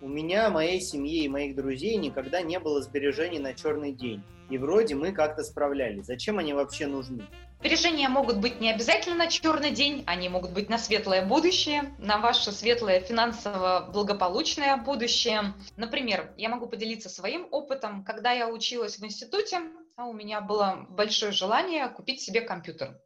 У 0.00 0.08
меня, 0.08 0.50
моей 0.50 0.80
семьи 0.80 1.24
и 1.24 1.28
моих 1.28 1.56
друзей 1.56 1.96
никогда 1.96 2.42
не 2.42 2.58
было 2.58 2.82
сбережений 2.82 3.38
на 3.38 3.54
черный 3.54 3.92
день. 3.92 4.22
И 4.50 4.58
вроде 4.58 4.94
мы 4.94 5.12
как-то 5.12 5.42
справлялись. 5.42 6.04
Зачем 6.04 6.38
они 6.38 6.52
вообще 6.52 6.86
нужны? 6.86 7.22
Сбережения 7.62 8.08
могут 8.08 8.38
быть 8.38 8.60
не 8.60 8.72
обязательно 8.72 9.14
на 9.14 9.28
черный 9.28 9.70
день, 9.70 10.02
они 10.08 10.28
могут 10.28 10.50
быть 10.50 10.68
на 10.68 10.78
светлое 10.78 11.24
будущее, 11.24 11.94
на 11.96 12.18
ваше 12.18 12.50
светлое 12.50 12.98
финансово 12.98 13.88
благополучное 13.92 14.76
будущее. 14.76 15.54
Например, 15.76 16.34
я 16.36 16.48
могу 16.48 16.66
поделиться 16.66 17.08
своим 17.08 17.46
опытом. 17.52 18.02
Когда 18.02 18.32
я 18.32 18.48
училась 18.48 18.98
в 18.98 19.04
институте, 19.04 19.60
а 19.94 20.06
у 20.06 20.12
меня 20.12 20.40
было 20.40 20.86
большое 20.88 21.30
желание 21.30 21.88
купить 21.88 22.20
себе 22.20 22.40
компьютер. 22.40 23.00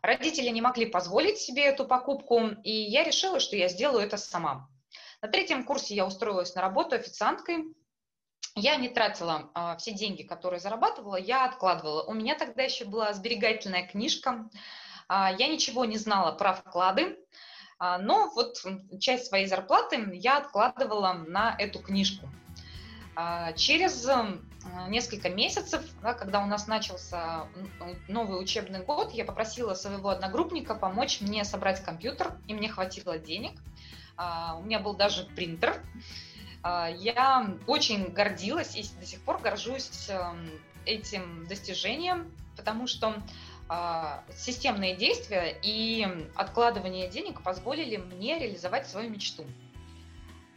Родители 0.00 0.48
не 0.48 0.62
могли 0.62 0.86
позволить 0.86 1.36
себе 1.36 1.64
эту 1.64 1.84
покупку, 1.84 2.40
и 2.64 2.72
я 2.72 3.04
решила, 3.04 3.38
что 3.38 3.54
я 3.54 3.68
сделаю 3.68 4.02
это 4.02 4.16
сама. 4.16 4.66
На 5.20 5.28
третьем 5.28 5.62
курсе 5.62 5.94
я 5.94 6.06
устроилась 6.06 6.54
на 6.54 6.62
работу 6.62 6.96
официанткой, 6.96 7.66
я 8.54 8.76
не 8.76 8.88
тратила 8.88 9.50
а, 9.54 9.76
все 9.76 9.92
деньги, 9.92 10.22
которые 10.22 10.60
зарабатывала, 10.60 11.16
я 11.16 11.44
откладывала. 11.44 12.02
У 12.04 12.14
меня 12.14 12.34
тогда 12.36 12.62
еще 12.62 12.84
была 12.84 13.12
сберегательная 13.12 13.86
книжка, 13.86 14.48
а, 15.08 15.32
я 15.32 15.48
ничего 15.48 15.84
не 15.84 15.96
знала 15.96 16.32
про 16.32 16.54
вклады, 16.54 17.18
а, 17.78 17.98
но 17.98 18.30
вот 18.34 18.56
часть 19.00 19.26
своей 19.26 19.46
зарплаты 19.46 20.10
я 20.14 20.38
откладывала 20.38 21.12
на 21.12 21.54
эту 21.58 21.80
книжку. 21.80 22.28
А, 23.16 23.52
через 23.52 24.08
несколько 24.88 25.30
месяцев, 25.30 25.82
да, 26.02 26.12
когда 26.12 26.42
у 26.42 26.46
нас 26.46 26.66
начался 26.66 27.48
новый 28.08 28.40
учебный 28.40 28.84
год, 28.84 29.10
я 29.12 29.24
попросила 29.24 29.74
своего 29.74 30.10
одногруппника 30.10 30.74
помочь 30.74 31.20
мне 31.20 31.44
собрать 31.44 31.82
компьютер, 31.82 32.38
и 32.46 32.54
мне 32.54 32.68
хватило 32.68 33.18
денег. 33.18 33.58
А, 34.16 34.56
у 34.58 34.62
меня 34.62 34.80
был 34.80 34.94
даже 34.94 35.24
принтер, 35.24 35.82
я 36.62 37.56
очень 37.66 38.12
гордилась 38.12 38.76
и 38.76 38.84
до 38.98 39.06
сих 39.06 39.22
пор 39.22 39.40
горжусь 39.40 40.08
эм, 40.08 40.50
этим 40.84 41.46
достижением, 41.46 42.30
потому 42.56 42.86
что 42.86 43.14
а, 43.68 44.24
системные 44.34 44.96
действия 44.96 45.56
и 45.62 46.06
откладывание 46.34 47.08
денег 47.08 47.42
позволили 47.42 47.96
мне 47.96 48.38
реализовать 48.38 48.88
свою 48.88 49.10
мечту. 49.10 49.46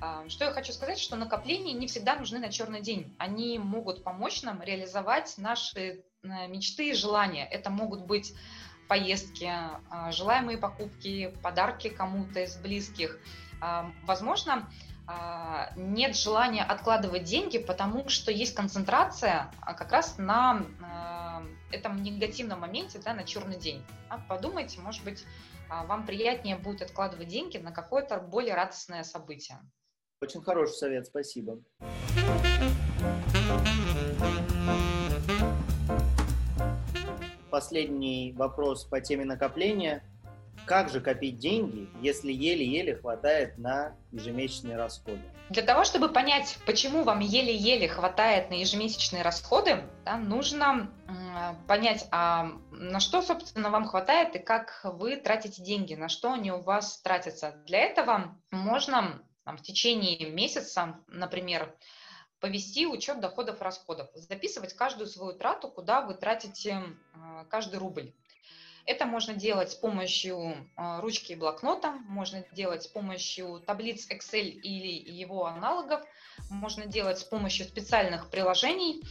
А, 0.01 0.27
что 0.29 0.45
я 0.45 0.51
хочу 0.51 0.73
сказать, 0.73 0.97
что 0.97 1.15
накопления 1.15 1.73
не 1.73 1.87
всегда 1.87 2.15
нужны 2.15 2.39
на 2.39 2.51
черный 2.51 2.81
день. 2.81 3.15
Они 3.19 3.59
могут 3.59 4.03
помочь 4.03 4.41
нам 4.41 4.61
реализовать 4.63 5.35
наши 5.37 6.03
э, 6.23 6.47
мечты 6.47 6.89
и 6.89 6.93
желания. 6.93 7.45
Это 7.45 7.69
могут 7.69 8.01
быть 8.05 8.33
поездки, 8.89 9.49
желаемые 10.11 10.57
покупки, 10.57 11.33
подарки 11.41 11.87
кому-то 11.89 12.41
из 12.41 12.57
близких. 12.57 13.17
Возможно, 14.03 14.53
а, 14.53 14.92
нет 15.75 16.15
желания 16.15 16.63
откладывать 16.63 17.23
деньги, 17.23 17.57
потому 17.57 18.07
что 18.09 18.31
есть 18.31 18.55
концентрация 18.55 19.51
а, 19.61 19.73
как 19.73 19.91
раз 19.91 20.17
на 20.17 20.65
а, 20.81 21.43
этом 21.71 22.01
негативном 22.01 22.61
моменте, 22.61 22.99
да, 23.03 23.13
на 23.13 23.23
черный 23.23 23.57
день. 23.57 23.83
Подумайте, 24.29 24.79
может 24.79 25.03
быть, 25.03 25.25
вам 25.69 26.05
приятнее 26.05 26.55
будет 26.55 26.83
откладывать 26.83 27.27
деньги 27.27 27.57
на 27.57 27.71
какое-то 27.71 28.19
более 28.19 28.53
радостное 28.53 29.03
событие. 29.03 29.57
Очень 30.21 30.41
хороший 30.41 30.75
совет, 30.75 31.07
спасибо. 31.07 31.59
Последний 37.49 38.33
вопрос 38.37 38.85
по 38.85 39.01
теме 39.01 39.25
накопления. 39.25 40.01
Как 40.65 40.89
же 40.89 41.01
копить 41.01 41.39
деньги, 41.39 41.89
если 42.01 42.31
еле-еле 42.31 42.95
хватает 42.95 43.57
на 43.57 43.95
ежемесячные 44.11 44.77
расходы? 44.77 45.21
Для 45.49 45.63
того, 45.63 45.83
чтобы 45.83 46.09
понять, 46.09 46.57
почему 46.65 47.03
вам 47.03 47.19
еле-еле 47.19 47.89
хватает 47.89 48.49
на 48.49 48.55
ежемесячные 48.55 49.23
расходы, 49.23 49.83
да, 50.05 50.17
нужно 50.17 50.89
понять, 51.67 52.07
а 52.11 52.53
на 52.71 52.99
что, 52.99 53.21
собственно, 53.21 53.69
вам 53.69 53.85
хватает 53.85 54.35
и 54.35 54.39
как 54.39 54.79
вы 54.83 55.17
тратите 55.17 55.61
деньги, 55.61 55.95
на 55.95 56.07
что 56.07 56.31
они 56.31 56.51
у 56.51 56.61
вас 56.61 57.01
тратятся. 57.01 57.55
Для 57.65 57.79
этого 57.79 58.37
можно 58.51 59.21
там, 59.43 59.57
в 59.57 59.61
течение 59.61 60.31
месяца, 60.31 60.97
например, 61.07 61.75
повести 62.39 62.87
учет 62.87 63.19
доходов 63.19 63.61
и 63.61 63.63
расходов, 63.63 64.09
записывать 64.15 64.73
каждую 64.73 65.07
свою 65.07 65.33
трату, 65.33 65.69
куда 65.69 66.01
вы 66.01 66.13
тратите 66.13 66.81
каждый 67.49 67.79
рубль. 67.79 68.13
Это 68.85 69.05
можно 69.05 69.33
делать 69.33 69.71
с 69.71 69.75
помощью 69.75 70.67
а, 70.75 70.99
ручки 70.99 71.31
и 71.31 71.35
блокнота, 71.35 71.91
можно 72.07 72.43
делать 72.51 72.83
с 72.83 72.87
помощью 72.87 73.61
таблиц 73.65 74.09
Excel 74.09 74.41
или 74.41 74.91
его 75.09 75.45
аналогов, 75.45 76.01
можно 76.49 76.85
делать 76.85 77.19
с 77.19 77.23
помощью 77.23 77.65
специальных 77.65 78.29
приложений. 78.29 79.03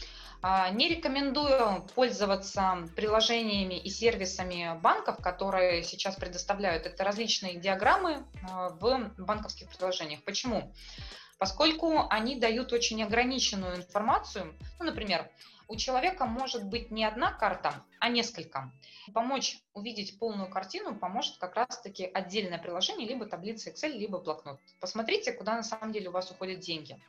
А, 0.44 0.68
не 0.70 0.88
рекомендую 0.88 1.86
пользоваться 1.94 2.88
приложениями 2.96 3.78
и 3.78 3.88
сервисами 3.88 4.78
банков, 4.80 5.18
которые 5.22 5.84
сейчас 5.84 6.16
предоставляют. 6.16 6.84
Это 6.84 7.04
различные 7.04 7.58
диаграммы 7.58 8.26
а, 8.50 8.70
в 8.70 9.12
банковских 9.16 9.68
приложениях. 9.70 10.22
Почему? 10.24 10.74
Поскольку 11.38 12.06
они 12.10 12.36
дают 12.36 12.72
очень 12.72 13.02
ограниченную 13.02 13.76
информацию, 13.76 14.54
ну, 14.78 14.84
например, 14.84 15.30
у 15.72 15.76
человека 15.76 16.26
может 16.26 16.64
быть 16.66 16.90
не 16.90 17.02
одна 17.02 17.32
карта, 17.32 17.82
а 17.98 18.10
несколько. 18.10 18.70
Помочь 19.14 19.58
увидеть 19.72 20.18
полную 20.18 20.50
картину 20.50 20.94
поможет 20.94 21.38
как 21.38 21.56
раз-таки 21.56 22.04
отдельное 22.04 22.58
приложение, 22.58 23.08
либо 23.08 23.24
таблица 23.24 23.70
Excel, 23.70 23.88
либо 23.88 24.18
блокнот. 24.18 24.60
Посмотрите, 24.80 25.32
куда 25.32 25.56
на 25.56 25.62
самом 25.62 25.92
деле 25.92 26.10
у 26.10 26.12
вас 26.12 26.30
уходят 26.30 26.60
деньги. 26.60 27.00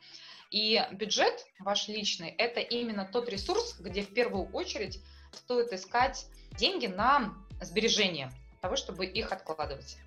И 0.50 0.82
бюджет 0.92 1.46
ваш 1.58 1.88
личный– 1.88 2.28
это 2.38 2.60
именно 2.60 3.04
тот 3.04 3.28
ресурс, 3.28 3.78
где 3.80 4.00
в 4.00 4.14
первую 4.14 4.46
очередь 4.46 5.02
стоит 5.32 5.70
искать 5.74 6.26
деньги 6.52 6.86
на 6.86 7.34
сбережение, 7.60 8.30
того, 8.62 8.76
чтобы 8.76 9.04
их 9.04 9.30
откладывать. 9.30 9.98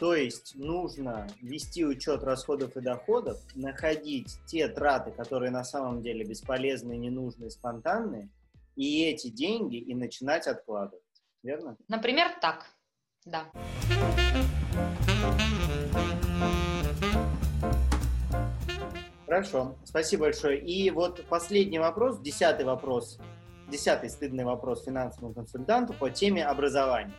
То 0.00 0.14
есть 0.14 0.54
нужно 0.56 1.28
вести 1.42 1.84
учет 1.84 2.22
расходов 2.22 2.74
и 2.74 2.80
доходов, 2.80 3.38
находить 3.54 4.38
те 4.46 4.66
траты, 4.66 5.10
которые 5.10 5.50
на 5.50 5.62
самом 5.62 6.00
деле 6.00 6.24
бесполезны, 6.24 6.96
ненужные, 6.96 7.50
спонтанные, 7.50 8.30
и 8.76 9.04
эти 9.04 9.28
деньги 9.28 9.76
и 9.76 9.94
начинать 9.94 10.46
откладывать. 10.46 11.04
Верно? 11.42 11.76
Например, 11.86 12.28
так. 12.40 12.64
Да. 13.26 13.44
Хорошо, 19.26 19.76
спасибо 19.84 20.22
большое. 20.22 20.60
И 20.60 20.90
вот 20.90 21.26
последний 21.28 21.78
вопрос, 21.78 22.18
десятый 22.20 22.64
вопрос, 22.64 23.18
десятый 23.68 24.08
стыдный 24.08 24.44
вопрос 24.44 24.82
финансовому 24.82 25.34
консультанту 25.34 25.92
по 25.92 26.08
теме 26.08 26.42
образования. 26.42 27.12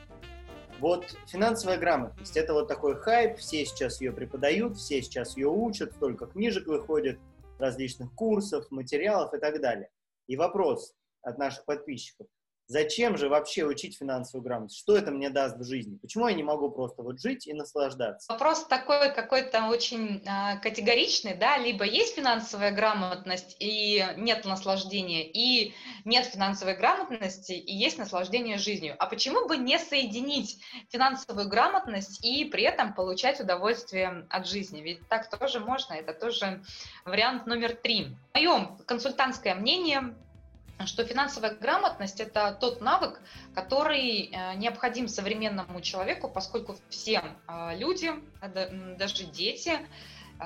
Вот 0.82 1.16
финансовая 1.28 1.78
грамотность– 1.78 2.36
это 2.36 2.56
вот 2.56 2.68
такой 2.68 2.96
хайп, 2.96 3.38
все 3.38 3.64
сейчас 3.68 4.02
ее 4.02 4.12
преподают, 4.12 4.78
все 4.78 5.00
сейчас 5.04 5.38
ее 5.38 5.48
учат, 5.48 5.94
столько 5.94 6.26
книжек 6.26 6.66
выходит, 6.66 7.20
различных 7.60 8.12
курсов, 8.16 8.66
материалов 8.72 9.32
и 9.36 9.38
так 9.38 9.62
далее. 9.62 9.92
И 10.26 10.36
вопрос 10.36 10.96
от 11.22 11.38
наших 11.38 11.66
подписчиков– 11.66 12.26
Зачем 12.72 13.18
же 13.18 13.28
вообще 13.28 13.66
учить 13.66 13.98
финансовую 13.98 14.46
грамотность? 14.46 14.80
Что 14.80 14.96
это 14.96 15.12
мне 15.12 15.30
даст 15.30 15.58
в 15.58 15.66
жизни? 15.66 15.98
Почему 15.98 16.30
я 16.30 16.34
не 16.34 16.44
могу 16.44 16.72
просто 16.72 17.04
вот 17.04 17.20
жить 17.20 17.46
и 17.46 17.51
наслаждаться? 17.51 18.32
Вопрос 18.32 18.66
такой 18.66 19.13
какой-то 19.13 19.68
очень 19.68 20.24
э, 20.25 20.58
категоричный, 20.62 21.36
да, 21.36 21.58
либо 21.58 21.84
есть 21.84 22.16
финансовая 22.16 22.72
грамотность 22.72 23.58
и 23.60 24.06
нет 24.16 24.46
наслаждения, 24.46 25.30
и 25.30 25.74
нет 26.06 26.28
финансовой 26.28 26.78
грамотности 26.78 27.51
и 27.51 27.75
есть 27.75 27.98
наслаждение 27.98 28.58
жизнью. 28.58 28.96
А 29.00 29.06
почему 29.08 29.50
бы 29.50 29.58
не 29.58 29.78
соединить 29.78 30.58
финансовую 30.88 31.50
грамотность 31.50 32.24
и 32.24 32.46
при 32.46 32.63
этом 32.63 32.94
получать 32.94 33.42
удовольствие 33.42 34.25
от 34.30 34.48
жизни? 34.48 34.80
Ведь 34.80 35.06
так 35.10 35.30
тоже 35.30 35.60
можно, 35.60 35.96
это 35.96 36.13
тоже 36.13 36.63
вариант 37.04 37.48
номер 37.48 37.75
три. 37.75 38.16
Мое 38.34 38.78
консультантское 38.86 39.56
мнение 39.56 40.16
что 40.88 41.04
финансовая 41.06 41.56
грамотность– 41.56 42.20
это 42.22 42.58
тот 42.60 42.82
навык, 42.82 43.22
который 43.54 44.30
э, 44.32 44.56
необходим 44.56 45.08
современному 45.08 45.82
человеку, 45.82 46.30
поскольку 46.30 46.76
все 46.90 47.24
э, 47.48 47.78
люди, 47.78 48.12
даже 48.98 49.26
дети, 49.26 49.80
э, 50.40 50.44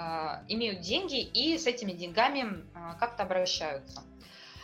имеют 0.47 0.81
деньги 0.81 1.21
и 1.21 1.57
с 1.57 1.67
этими 1.67 1.91
деньгами 1.91 2.65
как-то 2.99 3.23
обращаются. 3.23 4.03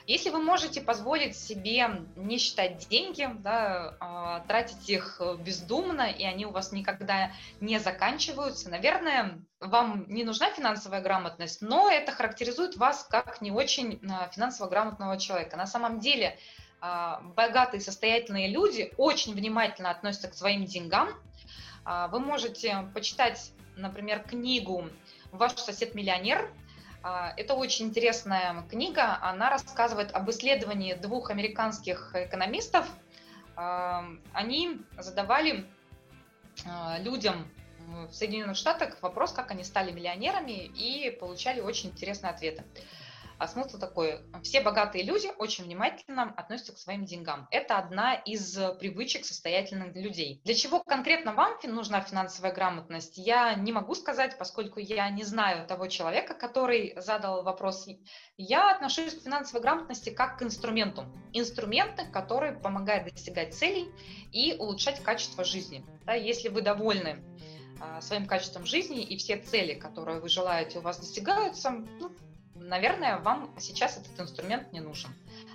Если 0.08 0.30
вы 0.30 0.40
можете 0.40 0.82
позволить 0.82 1.38
себе 1.38 2.06
не 2.16 2.38
считать 2.38 2.88
деньги, 2.90 3.30
да, 3.40 3.96
а, 4.00 4.40
тратить 4.48 4.90
их 4.90 5.22
бездумно, 5.40 6.10
и 6.10 6.24
они 6.24 6.46
у 6.46 6.52
вас 6.52 6.72
никогда 6.72 7.32
не 7.60 7.80
заканчиваются, 7.80 8.70
наверное, 8.70 9.40
вам 9.60 10.06
не 10.08 10.24
нужна 10.24 10.50
финансовая 10.52 11.02
грамотность, 11.02 11.62
но 11.62 11.90
это 11.90 12.12
характеризует 12.12 12.78
вас 12.78 13.06
как 13.10 13.42
не 13.42 13.52
очень 13.52 14.00
а, 14.10 14.28
финансово 14.30 14.70
грамотного 14.70 15.18
человека. 15.18 15.56
На 15.56 15.68
самом 15.68 16.00
деле 16.00 16.38
а, 16.80 17.22
богатые, 17.36 17.82
состоятельные 17.82 18.50
люди 18.50 18.92
очень 18.98 19.34
внимательно 19.34 19.92
относятся 19.92 20.30
к 20.30 20.34
своим 20.34 20.66
деньгам. 20.66 21.10
Вы 21.84 22.20
можете 22.20 22.88
почитать, 22.94 23.54
например, 23.76 24.22
книгу 24.22 24.88
«Ваш 25.32 25.54
сосед 25.54 25.96
миллионер», 25.96 26.48
а, 26.48 26.61
это 27.04 27.56
очень 27.56 27.88
интересная 27.88 28.64
книга. 28.70 29.18
Она 29.22 29.50
рассказывает 29.50 30.12
об 30.12 30.30
исследовании 30.30 30.94
двух 30.94 31.32
американских 31.32 32.12
экономистов. 32.14 32.88
А, 33.56 34.06
они 34.34 34.82
задавали 34.98 35.66
а, 36.66 37.00
людям 37.00 37.48
в 38.10 38.14
Соединенных 38.14 38.56
Штатах 38.56 39.02
вопрос, 39.02 39.34
как 39.34 39.52
они 39.52 39.64
стали 39.64 39.92
миллионерами, 39.92 40.66
и 40.66 41.12
получали 41.12 41.60
очень 41.62 41.90
интересные 41.90 42.32
ответы. 42.32 42.64
А 43.42 43.48
смысл 43.48 43.80
такой, 43.80 44.20
все 44.44 44.62
богатые 44.62 45.04
люди 45.04 45.28
очень 45.40 45.64
внимательно 45.64 46.32
относятся 46.38 46.74
к 46.74 46.78
своим 46.78 47.06
деньгам. 47.06 47.48
Это 47.50 47.80
одна 47.80 48.14
из 48.14 48.56
привычек 48.80 49.26
состоятельных 49.26 49.96
людей. 49.96 50.40
Для 50.44 50.54
чего 50.54 50.84
конкретно 50.84 51.34
вам 51.34 51.58
нужна 51.64 52.02
финансовая 52.02 52.54
грамотность, 52.54 53.18
я 53.18 53.56
не 53.56 53.72
могу 53.72 53.96
сказать, 53.96 54.38
поскольку 54.38 54.80
я 54.80 55.10
не 55.10 55.24
знаю 55.24 55.66
того 55.66 55.88
человека, 55.88 56.36
который 56.36 56.94
задал 56.98 57.42
вопрос. 57.42 57.88
Я 58.38 58.76
отношусь 58.76 59.16
к 59.16 59.24
финансовой 59.24 59.64
грамотности 59.64 60.12
как 60.12 60.38
к 60.38 60.44
инструменту. 60.44 61.06
Инструменты, 61.34 62.06
которые 62.06 62.54
помогают 62.54 63.12
достигать 63.12 63.56
целей 63.56 63.90
и 64.32 64.56
улучшать 64.60 65.02
качество 65.02 65.44
жизни. 65.44 65.84
Да, 66.06 66.14
если 66.14 66.50
вы 66.50 66.62
довольны 66.62 67.24
а, 67.80 68.02
своим 68.02 68.28
качеством 68.28 68.68
жизни 68.68 69.02
и 69.02 69.18
все 69.18 69.38
цели, 69.38 69.74
которые 69.74 70.20
вы 70.20 70.30
желаете, 70.30 70.78
у 70.78 70.82
вас 70.84 71.00
достигаются, 71.00 71.72
ну, 72.00 72.12
наверное, 72.72 73.20
вам 73.20 73.54
сейчас 73.60 73.98
этот 73.98 74.20
инструмент 74.20 74.72
не 74.72 74.80
нужен. 74.80 75.10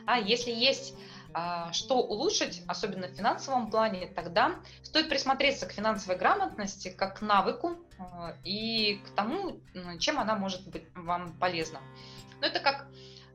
А 0.07 0.19
если 0.19 0.53
есть 0.53 0.95
а, 1.33 1.73
что 1.73 1.97
улучшить, 1.97 2.63
особенно 2.69 3.09
в 3.09 3.15
финансовом 3.15 3.71
плане, 3.71 4.07
тогда 4.07 4.57
стоит 4.83 5.09
присмотреться 5.09 5.67
к 5.67 5.73
финансовой 5.73 6.19
грамотности 6.19 6.89
как 6.91 7.19
к 7.19 7.23
навыку 7.23 7.79
а, 7.99 8.37
и 8.45 9.01
к 9.07 9.11
тому, 9.17 9.61
чем 9.99 10.19
она 10.19 10.37
может 10.37 10.69
быть 10.69 10.85
вам 10.95 11.33
полезна. 11.39 11.81
Но 12.41 12.47
это 12.47 12.61
как 12.61 12.87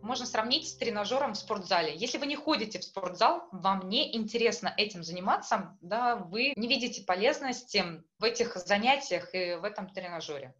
можно 0.02 0.26
сравнить 0.26 0.68
с 0.68 0.76
тренажером 0.76 1.34
в 1.34 1.38
спортзале. 1.38 1.96
Если 1.96 2.18
вы 2.18 2.26
не 2.26 2.36
ходите 2.36 2.80
в 2.80 2.84
спортзал, 2.84 3.48
вам 3.52 3.90
не 3.90 4.16
интересно 4.16 4.74
этим 4.78 5.04
заниматься, 5.04 5.78
да, 5.82 6.16
вы 6.16 6.54
не 6.56 6.68
видите 6.68 7.04
полезности 7.04 7.84
в 8.20 8.24
этих 8.24 8.56
занятиях 8.56 9.34
и 9.34 9.56
в 9.56 9.64
этом 9.64 9.90
тренажере. 9.90 10.54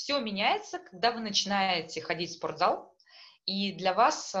Все 0.00 0.18
меняется, 0.18 0.78
когда 0.78 1.12
вы 1.12 1.20
начинаете 1.20 2.00
ходить 2.00 2.30
в 2.30 2.32
спортзал, 2.32 2.96
и 3.44 3.72
для 3.72 3.92
вас 3.92 4.34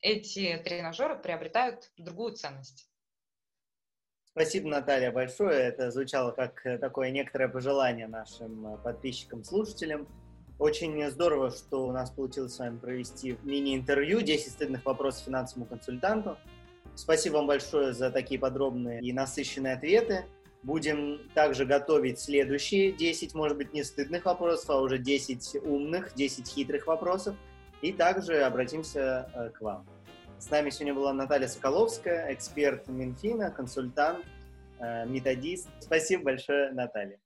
эти 0.00 0.60
тренажеры 0.64 1.16
приобретают 1.16 1.92
другую 1.96 2.34
ценность. 2.34 2.90
Спасибо, 4.24 4.68
Наталья, 4.68 5.12
большое. 5.12 5.60
Это 5.60 5.92
звучало 5.92 6.32
как 6.32 6.66
э, 6.66 6.78
такое 6.78 7.10
некоторое 7.10 7.48
пожелание 7.48 8.08
нашим 8.08 8.74
э, 8.74 8.78
подписчикам, 8.78 9.44
слушателям. 9.44 10.08
Очень 10.58 11.08
здорово, 11.10 11.52
что 11.52 11.86
у 11.86 11.92
нас 11.92 12.10
получилось 12.10 12.54
с 12.54 12.58
вами 12.58 12.78
провести 12.78 13.38
мини-интервью 13.44 14.20
«10 14.20 14.50
стыдных 14.50 14.84
вопросов 14.84 15.26
финансовому 15.26 15.66
консультанту». 15.66 16.36
Спасибо 16.96 17.34
вам 17.34 17.46
большое 17.46 17.92
за 17.92 18.10
такие 18.10 18.40
подробные 18.40 19.00
и 19.00 19.12
насыщенные 19.12 19.74
ответы. 19.74 20.26
Будем 20.68 21.18
также 21.32 21.64
готовить 21.64 22.20
следующие 22.20 22.92
10, 22.92 23.34
может 23.34 23.56
быть, 23.56 23.72
не 23.72 23.82
стыдных 23.82 24.26
вопросов, 24.26 24.68
а 24.68 24.80
уже 24.82 24.98
10 24.98 25.64
умных, 25.64 26.12
10 26.14 26.46
хитрых 26.46 26.86
вопросов. 26.86 27.34
И 27.80 27.90
также 27.90 28.42
обратимся 28.42 29.30
э, 29.34 29.48
к 29.48 29.62
вам. 29.62 29.86
С 30.38 30.50
нами 30.50 30.68
сегодня 30.68 30.92
была 30.92 31.14
Наталья 31.14 31.48
Соколовская, 31.48 32.34
эксперт 32.34 32.86
Минфина, 32.86 33.50
консультант, 33.50 34.26
э, 34.78 35.06
методист. 35.06 35.70
Спасибо 35.80 36.24
большое, 36.24 36.70
Наталья. 36.72 37.18